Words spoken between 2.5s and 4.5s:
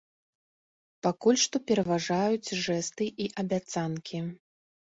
жэсты і абяцанкі.